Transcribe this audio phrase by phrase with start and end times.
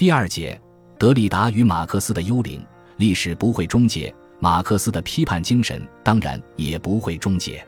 [0.00, 0.58] 第二节，
[0.98, 2.64] 德里达与马克思的幽灵，
[2.96, 7.62] 历史不会终结，马克思的批判精神当然也不会终结。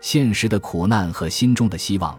[0.00, 2.18] 现实的苦难和心中的希望，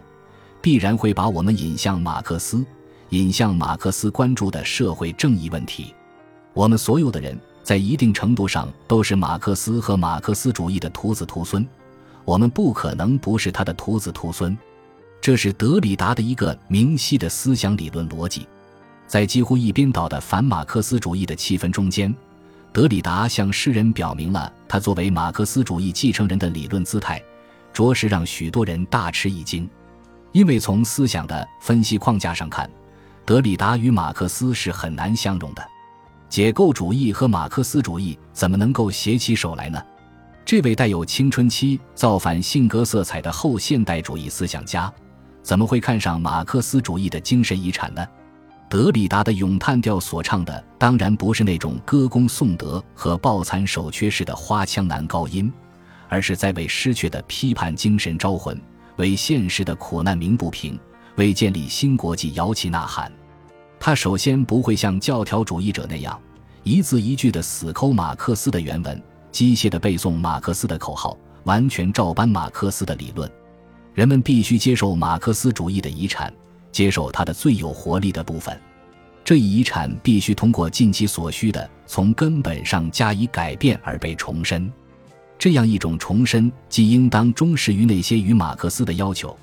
[0.62, 2.64] 必然会把我们引向马克思，
[3.08, 5.92] 引向马克思关注的社会正义问题。
[6.54, 11.66] 我们所有的人，在一定程度上都是马克思和马克思主义的徒子徒孙，
[12.24, 14.56] 我们不可能不是他的徒子徒孙。
[15.20, 18.46] 这是德里达的一个明晰的思想理论逻辑。
[19.08, 22.14] 在几乎一边倒的反马克思主义的气氛中间，
[22.74, 27.20] 德里达向世人表明了他作为马克思主义继承人的理论姿态。
[27.72, 29.68] 着实让许多人大吃一惊，
[30.32, 32.68] 因为从思想的分析框架上看，
[33.24, 35.66] 德里达与马克思是很难相容的。
[36.28, 39.80] 解构主义和马克思主义怎么能够携起手来呢？
[40.44, 44.92] 这位带有青春期造反性格色彩的后现代主义思想家，
[45.42, 48.04] 怎么会看上马克思主义的精神遗产呢？
[48.68, 55.52] 德里达的咏叹调所唱的，当然不是那种歌功颂德和抱残守缺式的花腔男高音。
[56.10, 58.58] 而是在为失去的批判精神招魂，
[58.96, 60.80] 为现实的苦难鸣不平，
[61.16, 63.12] 为建立新国际摇旗呐喊。
[63.78, 66.18] 他首先不会像教条主义者那样
[66.62, 71.14] 一字一句的死抠马克思的原文，机械的背诵马克思的口号，
[71.44, 73.30] 完全照搬马克思的理论。
[73.92, 76.32] 人们必须接受马克思主义的遗产，
[76.72, 78.58] 接受它的最有活力的部分。
[79.28, 84.72] 这一遗产必须通过尽其所需的从根本上加以改变而被重申。
[85.38, 89.36] 这样一种重申，既应当忠实于那些与马克思的要求，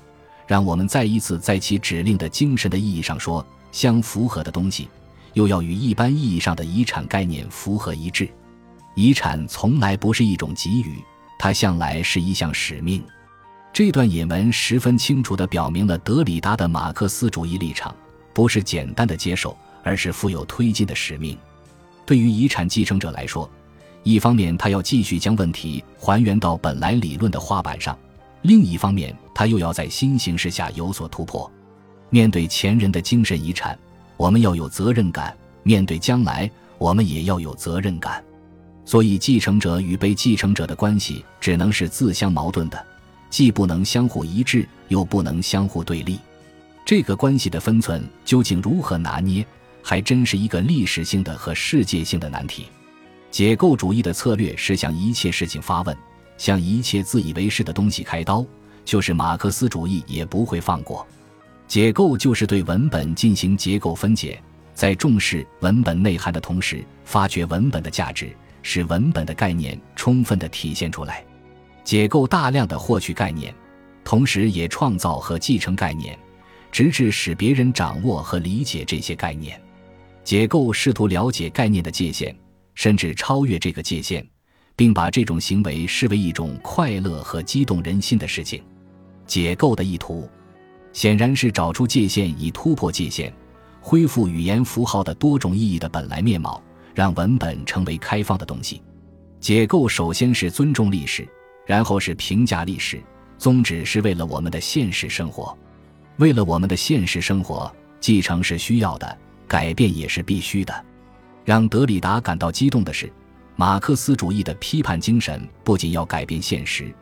[0.44, 4.88] 让我们再一次在其指令的精神的意义上说相符合的东西，
[5.34, 8.28] 又要与一般意义上的遗产概念符合一致。
[8.96, 10.96] 遗产从来不是一种给予，
[11.38, 13.00] 它向来是一项使命。
[13.72, 17.94] 这段引文十分清楚地表明了德里达的马克思主义立场，
[18.34, 19.56] 不是简单的接受，
[19.86, 21.38] 而是富有推进的使命。
[22.04, 23.48] 对于遗产继承者来说，
[24.02, 27.96] 一方面，他要继续将问题还原到本来理论的画板上；
[28.42, 31.48] 另一方面，他又要在新形势下有所突破。
[32.10, 33.78] 面对前人的精神遗产，
[34.16, 38.24] 我们要有责任感；面对将来，我们也要有责任感。
[38.84, 42.86] 所以，继承者与被继承者的关系只能是自相矛盾的，
[43.30, 46.18] 既不能相互一致，又不能相互对立。
[46.84, 49.44] 这个关系的分寸究竟如何拿捏，
[49.88, 52.66] 还真是一个历史性的和世界性的难题。
[53.30, 55.96] 解构主义的策略是向一切事情发问，
[56.36, 58.44] 向一切自以为是的东西开刀，
[58.84, 61.06] 就是马克思主义也不会放过。
[61.68, 64.42] 解构就是对文本进行结构分解，
[64.74, 71.24] 在重视文本内涵的同时，发掘文本的价值，使文本的概念充分的体现出来。
[71.84, 73.54] 解构大量的获取概念，
[74.02, 76.18] 同时也创造和继承概念，
[76.72, 79.60] 直至使别人掌握和理解这些概念。
[80.26, 82.36] 解构试图了解概念的界限。
[82.74, 84.22] 甚至超越这个界限，
[84.76, 88.62] 并把这种行为视为一种快乐和激动人心的事情。
[89.26, 90.28] 解构的意图，
[90.92, 93.32] 显然是找出界限，以突破界限，
[93.80, 96.62] 恢复语言符号的多种意义的本来面貌，
[96.94, 98.82] 让文本成为开放的东西。
[99.40, 101.26] 解构首先是尊重历史，
[101.64, 103.02] 然后是评价历史，
[103.38, 105.56] 宗旨是为了我们的现实生活。
[106.18, 110.84] 为了我们的现实生活，继承是需要的，改变也是必须的。
[111.44, 113.12] 让德里达感到激动的是，
[113.54, 116.92] 马克思主义的批判精神不仅要改变现实，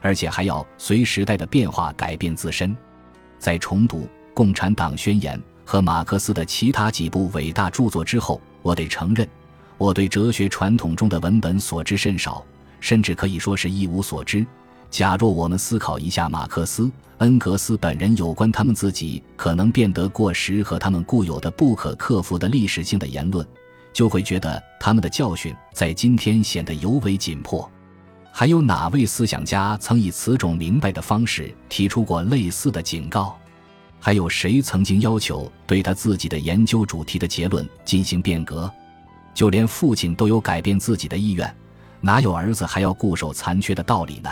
[0.00, 2.76] 而且还要随时代的变化改变自身。
[3.38, 4.00] 在重读
[4.34, 9.28] 《共产党宣言》和马克思的其他几部伟大著作之后，我得承认，
[9.78, 12.44] 我对哲学传统中的文本所知甚少，
[12.80, 14.46] 甚至可以说是一无所知。
[14.90, 23.46] 假若我们思考一下马克思、恩格斯本人有关他们自己可能变得过时和他们固有的不可克服的历史性的言论，
[23.92, 27.70] 就会觉得他们的教训在今天显得尤为紧迫。
[28.30, 33.38] 还有哪位思想家曾以此种明白的方式提出过类似的警告？
[33.98, 38.70] 还有谁曾经要求对他自己的研究主题的结论进行变革？
[39.32, 41.56] 就连父亲都有改变自己的意愿，
[42.02, 44.30] 哪有儿子还要固守残缺的道理呢？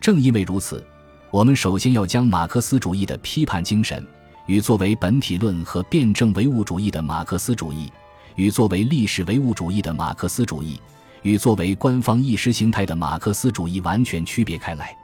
[0.00, 0.84] 正因为如此，
[1.30, 4.06] 我们首先要将马克思主义的批判精神
[4.46, 7.92] 与作为本体论和辩证唯物主义的马克思主义。
[8.36, 10.80] 与作为历史唯物主义的马克思主义，
[11.22, 14.96] 与作为官方意识形态的马克思主义完全区别开来。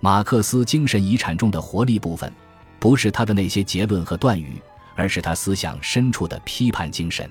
[0.00, 2.30] 马克思精神遗产中的活力部分，
[2.78, 4.60] 不是他的那些结论和断语，
[4.94, 7.28] 而是他思想深处的批判精神。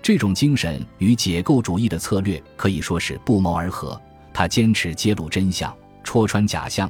[0.00, 4.00] 这种精神与解构主义的策略可以说是不谋而合。
[4.32, 5.74] 他坚持揭露真相，
[6.04, 6.88] 戳穿假象，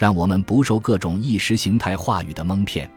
[0.00, 2.90] 让我们不受各种意识形态话语的蒙骗。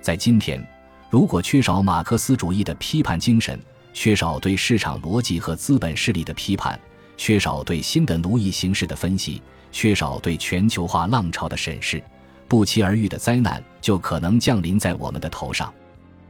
[0.00, 0.60] 在今天。
[1.08, 3.58] 如果缺少马克思主义的批判精神，
[3.92, 6.78] 缺少对市场逻辑和资本势力的批判，
[7.16, 9.42] 缺少对新的奴役形式的分析，
[9.72, 12.00] 缺少对全球化浪潮的审视，
[12.46, 15.72] 不期而遇的灾难就可能降临在我们的头上。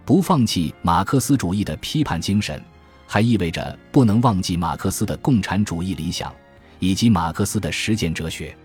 [0.06, 2.62] 不放弃马克思主义的批判精神，
[3.06, 6.34] 还意味着不能忘记马克思的共产主义理想
[6.78, 8.56] 以及马克思的实践哲学。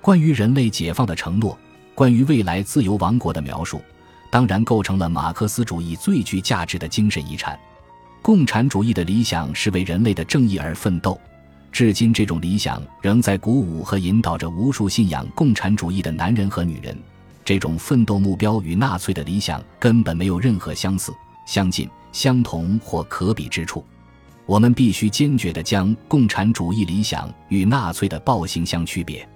[0.00, 1.58] 关于人类解放的承诺，
[1.94, 3.80] 关于未来自由王国的描述，
[4.30, 7.58] 当然构成了马克思主义最具价值的精神遗产。
[8.22, 11.18] 共产主义的理想是为人类的正义而奋斗，
[11.70, 16.96] 至今这种理想仍在鼓舞和引导着无数信仰共产主义的男人和女人。
[17.44, 21.12] 这种奋斗目标与纳粹的理想根本没有任何相似、
[21.46, 23.84] 相近、相同或可比之处。
[24.46, 29.28] 我们必须坚决地将共产主义理想与纳粹的暴行相区别。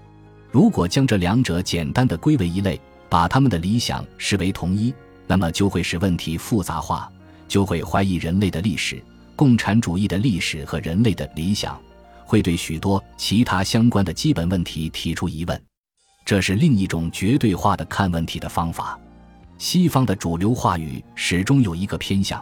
[0.51, 4.93] 如果将这两者简单地归为一类，把他们的理想视为同一，
[5.27, 7.11] 那么就会使问题复杂化。
[7.47, 9.03] 就会怀疑人类的历史、
[9.35, 11.77] 共产主义的历史和人类的理想，
[12.25, 15.63] 会对许多其他相关的基本问题提出疑问。
[16.25, 18.97] 这是另一种绝对化的看问题的方法。
[19.59, 22.41] 西方的主流话语始终有一个偏向，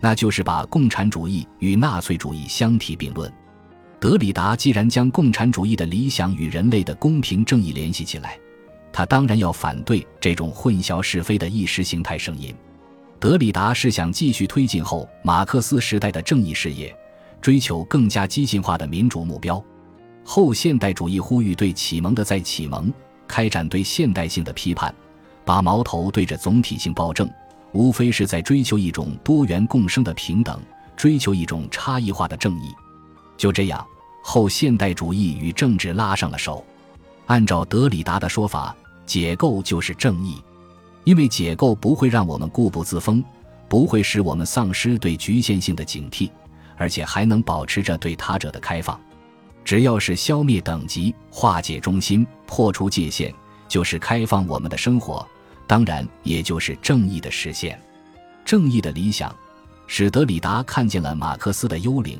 [0.00, 3.32] 那就是把共产主义与纳粹主义相提并论。
[4.00, 8.38] 德里达既然将共产主义的理想与人类的公平正义联系起来，
[8.92, 12.54] 他当然要反对这种混淆是非的意识形态声音。
[13.18, 16.94] 德里达是想继续推进后马克思时代的正义事业，
[17.40, 19.62] 追求更加激进化的民主目标。
[20.22, 22.92] 后现代主义呼吁对启蒙的再启蒙，
[23.26, 24.94] 开展对现代性的批判，
[25.44, 27.28] 把矛头对着总体性暴政，
[27.72, 30.60] 无非是在追求一种多元共生的平等，
[30.96, 32.72] 追求一种差异化的正义。
[33.38, 33.86] 就这样，
[34.22, 36.62] 后现代主义与政治拉上了手。
[37.26, 38.76] 按照德里达的说法，
[39.06, 40.42] 解构就是正义。
[41.04, 43.24] 因为解构不会让我们固步自封，
[43.66, 46.28] 不会使我们丧失对局限性的警惕，
[46.76, 49.00] 而且还能保持着对他者的开放。
[49.64, 53.34] 只要是消灭等级、化解中心、破除界限，
[53.68, 55.26] 就是开放我们的生活，
[55.66, 57.80] 当然也就是正义的实现。
[58.44, 59.34] 正义的理想，
[59.86, 62.18] 使德里达看见了马克思的幽灵，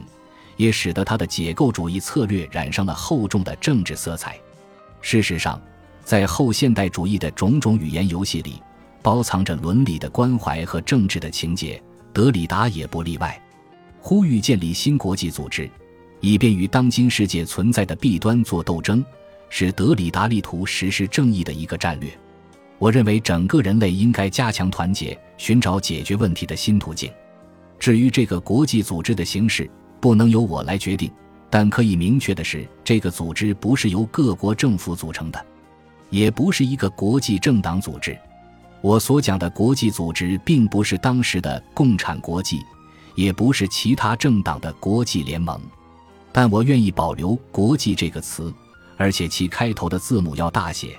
[0.58, 4.38] 也使得他的解构主义策略染上了厚重的政治色彩。
[5.00, 5.58] 事实上，
[6.04, 8.60] 在后现代主义的种种语言游戏里，
[9.00, 11.80] 包藏着伦理的关怀和政治的情节，
[12.12, 13.40] 德里达也不例外。
[14.00, 15.70] 呼吁建立新国际组织，
[16.20, 19.04] 以便与当今世界存在的弊端做斗争，
[19.48, 22.10] 是德里达力图实施正义的一个战略。
[22.78, 27.10] 我认为整个人类应该加强团结，寻找解决问题的新途径。
[27.78, 31.10] 至于这个国际组织的形式，不能由我来决定，
[31.50, 35.46] 但可以明确的是，这个组织不是由各国政府组成的，
[36.10, 38.16] 也不是一个国际政党组织。
[38.80, 42.60] 我所讲的国际组织，并不是当时的共产国际，
[43.16, 45.60] 也不是其他政党的国际联盟，
[46.30, 48.54] 但我愿意保留“国际”这个词，
[48.96, 50.96] 而且其开头的字母要大写，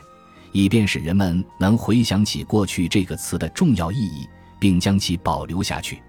[0.52, 4.28] 以便使人们能回想起过去这个词的重要意义，
[4.60, 6.02] 并将其保留下去。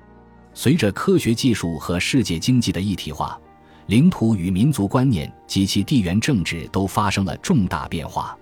[0.52, 3.38] 随着科学技术和世界经济的一体化，
[3.86, 8.36] 领土与民族观念及其地缘政治都发生了重大变化，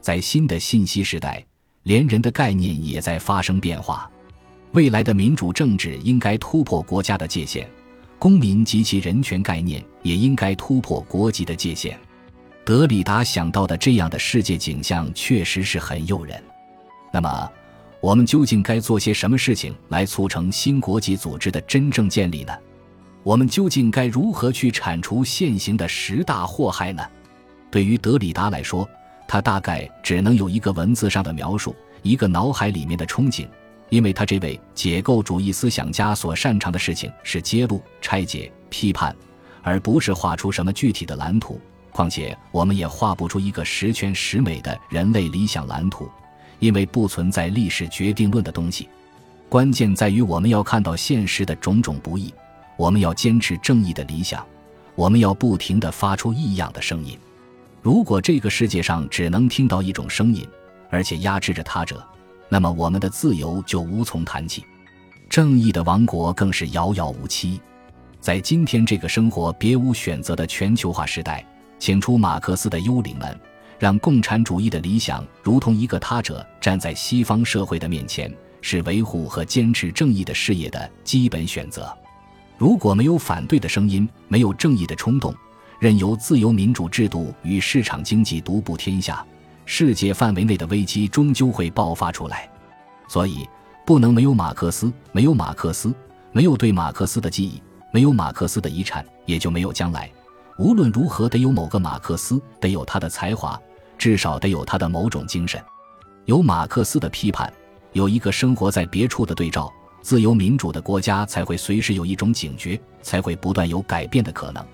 [0.00, 1.44] 在新的信息时代。
[1.84, 4.10] 连人的概念也在发生变化，
[4.72, 7.68] 未来的民主政治应该突破国家的界限，
[8.18, 11.98] 公民及其人权概念也应该突破国籍的界限。
[12.64, 16.42] 德里达想到的这样的世界景象确实是很诱人。
[17.12, 17.52] 那么，
[18.04, 22.52] 我们究竟该做些什么事情来促成新国际组织的真正建立呢？
[23.22, 27.02] 我们究竟该如何去铲除现行的十大祸害呢？
[27.70, 28.86] 对于德里达来说，
[29.26, 33.48] 他大概只能有一个文字上的描述，一个脑海里面的憧憬，
[33.88, 39.16] 因为他这位解构主义思想家所擅长的事情是揭露、拆解、批判，
[39.62, 41.58] 而不是画出什么具体的蓝图。
[41.90, 46.06] 况且，我们也画不出一个十全十美的人类理想蓝图，
[46.58, 48.88] 因为不存在历史决定论的东西。
[49.48, 52.32] 关键在于我们要看到现实的种种不易，
[52.76, 54.44] 我们要坚持正义的理想，
[54.94, 57.18] 我们要不停地发出异样的声音。
[57.82, 60.46] 如果这个世界上只能听到一种声音，
[60.90, 62.02] 而且压制着他者，
[62.48, 64.64] 那么我们的自由就无从谈起，
[65.28, 67.60] 正义的王国更是遥遥无期。
[68.20, 71.44] 在今天这个生活别无选择的全球化时代，
[71.78, 73.38] 请出马克思的幽灵们，
[73.78, 81.92] 让共产主义的理想如同一个他者站在西方社会的面前，是维护和坚持正义的事业的基本选择。
[82.56, 85.34] 如果没有反对的声音，没有正义的冲动。
[85.80, 89.26] 任由自由民主制度与市场经济独步天下，
[89.66, 92.48] 世界范围内的危机终究会爆发出来。
[93.08, 93.46] 所以，
[93.84, 95.92] 不能没有马克思，没有马克思，
[96.32, 97.60] 没有对马克思的记忆，
[97.92, 100.10] 没有马克思的遗产，也就没有将来。
[100.56, 103.60] 无论如何，得有某个马克思，得有他的才华，
[103.98, 105.62] 至少得有他的某种精神。
[106.26, 107.52] 有马克思的批判，
[107.92, 114.64] 有一个生活在别处的对照，自由民主的国家才会随时有一种警觉，才会不断有改变的可能。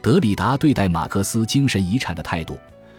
[0.00, 2.58] 德里达对待马克思精神遗产的态度，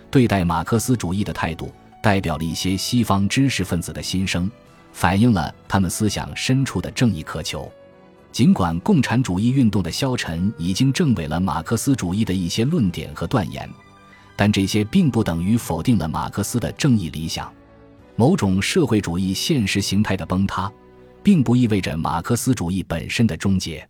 [0.09, 4.49] 对待马克思主义的态度，代表了一些西方知识分子的心声，
[4.93, 7.69] 反映了他们思想深处的正义渴求。
[8.33, 13.69] 尽管共产主义运动的消沉已经证伪了马克思主义的一些论点和断言，
[14.35, 17.53] 但这些并不等于否定了马克思的正义理想。
[18.15, 20.71] 某种社会主义现实形态的崩塌，
[21.21, 23.87] 并不意味着马克思主义本身的终结。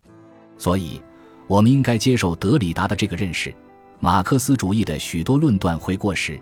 [0.58, 1.00] 所以，
[1.46, 3.54] 我们应该接受德里达的这个认识：
[3.98, 6.38] 马克思主义的许多论断会过时，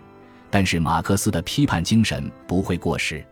[0.51, 3.25] 但是马克思的批判精神不会过时。